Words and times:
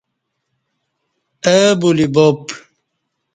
اہ 1.51 1.71
بولی 1.79 2.05
باب 2.13 2.37